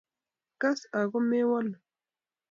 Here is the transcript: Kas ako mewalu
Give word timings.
Kas 0.61 0.79
ako 0.99 1.17
mewalu 1.29 1.71